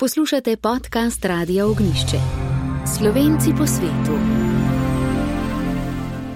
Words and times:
Poslušate 0.00 0.56
podcast 0.56 1.24
Radia 1.24 1.66
Ognišče. 1.66 2.16
Slovenci 2.98 3.50
po 3.58 3.66
svetu. 3.66 4.16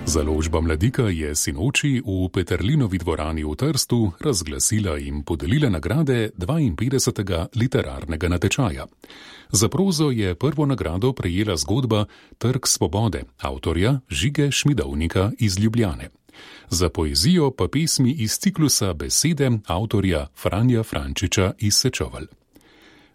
Založba 0.06 0.60
Mladika 0.60 1.02
je 1.02 1.34
sinoči 1.34 2.02
v 2.04 2.28
Peterlinovi 2.28 2.98
dvorani 2.98 3.44
v 3.44 3.56
Trstu 3.56 4.12
razglasila 4.20 4.98
in 4.98 5.24
podelila 5.24 5.72
nagrade 5.72 6.30
52. 6.36 7.46
literarnega 7.56 8.29
natečaja. 8.29 8.84
Za 9.48 9.68
prozo 9.68 10.10
je 10.10 10.34
prvo 10.34 10.66
nagrado 10.66 11.12
prejela 11.12 11.56
zgodba 11.56 12.04
Trg 12.38 12.66
svobode 12.66 13.24
avtorja 13.40 14.00
Žige 14.10 14.50
Šmidovnika 14.50 15.32
iz 15.38 15.58
Ljubljane. 15.58 16.10
Za 16.68 16.88
poezijo 16.88 17.50
pa 17.50 17.68
pesmi 17.68 18.12
iz 18.12 18.38
ciklusa 18.38 18.92
Besede 18.92 19.50
avtorja 19.66 20.26
Franja 20.36 20.82
Frančiča 20.82 21.52
iz 21.58 21.74
Sečoval. 21.74 22.43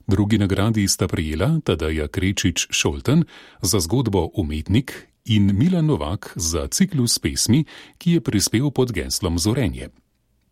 Drugi 0.09 0.37
nagradi 0.37 0.87
sta 0.87 1.07
prijela 1.07 1.59
Tadaja 1.63 2.07
Krečič 2.07 2.67
Šolten 2.69 3.23
za 3.61 3.79
zgodbo 3.79 4.29
Umetnik 4.33 5.07
in 5.25 5.57
Milan 5.57 5.85
Novak 5.85 6.33
za 6.35 6.67
ciklus 6.67 7.19
pesmi, 7.19 7.65
ki 7.97 8.11
je 8.11 8.21
prispel 8.21 8.71
pod 8.71 8.91
geslom 8.91 9.39
Zorenje. 9.39 9.89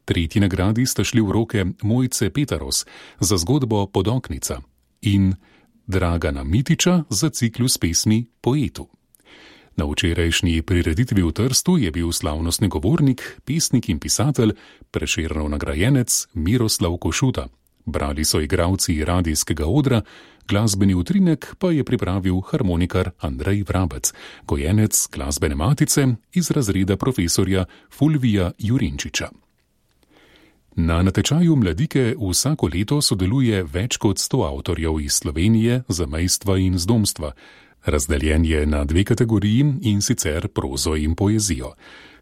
Tretji 0.05 0.41
nagradi 0.41 0.86
sta 0.86 1.04
šli 1.04 1.22
v 1.22 1.31
roke 1.31 1.66
Mojce 1.81 2.30
Petaros 2.30 2.86
za 3.20 3.38
zgodbo 3.38 3.88
Podoknica 3.88 4.62
in 5.02 5.34
Dragana 5.88 6.44
Mitiča 6.44 7.03
za 7.09 7.30
ciklus 7.30 7.78
pesmi 7.78 8.26
Poetu. 8.42 8.88
Na 9.76 9.86
včerajšnji 9.86 10.62
prireditvi 10.62 11.23
v 11.23 11.31
Trstu 11.31 11.78
je 11.78 11.92
bil 11.92 12.12
slavnostni 12.12 12.67
govornik, 12.67 13.42
pesnik 13.45 13.89
in 13.89 14.00
pisatelj, 14.00 14.53
preširnov 14.92 15.50
nagrajenec 15.50 16.28
Miroslav 16.34 16.98
Košuta. 16.98 17.48
Brali 17.88 18.26
so 18.26 18.41
igravci 18.41 19.05
radijskega 19.05 19.66
odra, 19.66 20.02
glasbeni 20.48 20.95
utrinek 20.95 21.55
pa 21.59 21.72
je 21.72 21.84
pripravil 21.84 22.41
harmonikar 22.41 23.12
Andrej 23.20 23.64
Vrabec, 23.64 24.14
gojenec 24.48 25.08
glasbene 25.11 25.56
matice 25.56 26.08
iz 26.34 26.52
razreda 26.52 26.98
profesorja 26.98 27.66
Fulvija 27.92 28.52
Jurinčiča. 28.59 29.30
Na 30.76 31.02
natečaju 31.03 31.56
mladike 31.56 32.16
vsako 32.30 32.70
leto 32.73 33.02
sodeluje 33.02 33.64
več 33.64 33.98
kot 33.98 34.17
100 34.17 34.44
avtorjev 34.48 35.00
iz 35.00 35.14
Slovenije, 35.14 35.83
zamejstva 35.88 36.58
in 36.58 36.78
zdomstva. 36.78 37.31
Razdeljen 37.86 38.45
je 38.45 38.66
na 38.66 38.83
dve 38.83 39.04
kategoriji 39.04 39.73
in 39.81 40.02
sicer 40.02 40.48
prozo 40.48 40.95
in 40.95 41.16
poezijo. 41.16 41.72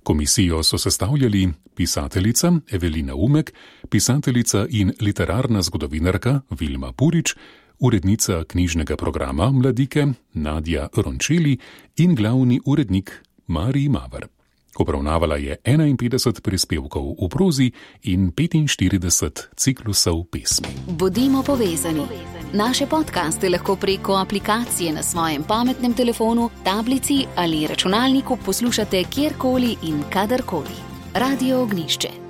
Komisijo 0.05 0.63
so 0.63 0.77
sestavljali 0.77 1.49
pisateljica 1.75 2.51
Evelina 2.71 3.15
Umek, 3.15 3.53
pisateljica 3.89 4.65
in 4.69 4.93
literarna 5.01 5.61
zgodovinarka 5.61 6.41
Vilma 6.59 6.91
Purič, 6.91 7.35
urednica 7.79 8.43
knjižnega 8.43 8.95
programa 8.95 9.51
Mladike 9.51 10.07
Nadja 10.33 10.87
Rončeli 10.95 11.57
in 11.97 12.15
glavni 12.15 12.59
urednik 12.65 13.11
Marij 13.47 13.89
Mavar. 13.89 14.27
Obravnavala 14.75 15.35
je 15.35 15.57
51 15.63 16.41
prispevkov 16.41 17.15
v 17.21 17.29
prozi 17.29 17.71
in 18.03 18.31
45 18.31 19.55
ciklusov 19.55 20.25
pesmi. 20.31 20.67
Bodimo 20.87 21.43
povezani. 21.43 22.03
Naše 22.53 22.87
podkaste 22.87 23.49
lahko 23.49 23.75
preko 23.75 24.15
aplikacije 24.15 24.93
na 24.93 25.03
svojem 25.03 25.43
pametnem 25.43 25.93
telefonu, 25.93 26.49
tablici 26.63 27.25
ali 27.35 27.67
računalniku 27.67 28.37
poslušate 28.45 29.03
kjerkoli 29.03 29.75
in 29.83 30.03
kadarkoli. 30.09 30.75
Radio 31.13 31.61
Ognišče. 31.61 32.24